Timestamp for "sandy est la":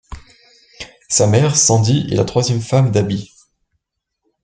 1.55-2.25